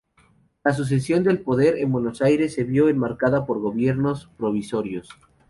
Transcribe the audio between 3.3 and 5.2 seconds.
por gobiernos provisorios.